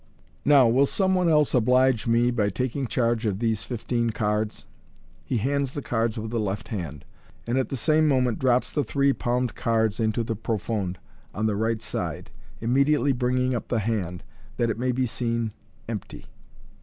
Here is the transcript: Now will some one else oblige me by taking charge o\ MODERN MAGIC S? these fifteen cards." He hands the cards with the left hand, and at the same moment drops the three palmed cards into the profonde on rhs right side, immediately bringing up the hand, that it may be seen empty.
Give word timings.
Now 0.45 0.65
will 0.67 0.87
some 0.87 1.13
one 1.13 1.29
else 1.29 1.53
oblige 1.53 2.07
me 2.07 2.31
by 2.31 2.49
taking 2.49 2.87
charge 2.87 3.23
o\ 3.23 3.29
MODERN 3.29 3.35
MAGIC 3.37 3.37
S? 3.37 3.41
these 3.59 3.63
fifteen 3.63 4.09
cards." 4.09 4.65
He 5.23 5.37
hands 5.37 5.73
the 5.73 5.83
cards 5.83 6.17
with 6.17 6.31
the 6.31 6.39
left 6.39 6.69
hand, 6.69 7.05
and 7.45 7.55
at 7.59 7.69
the 7.69 7.77
same 7.77 8.07
moment 8.07 8.39
drops 8.39 8.73
the 8.73 8.83
three 8.83 9.13
palmed 9.13 9.53
cards 9.53 9.99
into 9.99 10.23
the 10.23 10.35
profonde 10.35 10.97
on 11.35 11.45
rhs 11.45 11.59
right 11.61 11.81
side, 11.83 12.31
immediately 12.61 13.11
bringing 13.11 13.53
up 13.53 13.67
the 13.67 13.77
hand, 13.77 14.23
that 14.57 14.71
it 14.71 14.79
may 14.79 14.91
be 14.91 15.05
seen 15.05 15.51
empty. 15.87 16.25